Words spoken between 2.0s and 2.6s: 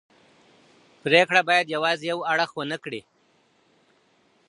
یو اړخ